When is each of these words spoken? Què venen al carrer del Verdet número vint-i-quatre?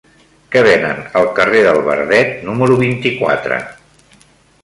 Què 0.53 0.61
venen 0.67 1.01
al 1.19 1.27
carrer 1.39 1.59
del 1.67 1.81
Verdet 1.89 2.33
número 2.49 2.77
vint-i-quatre? 2.81 3.59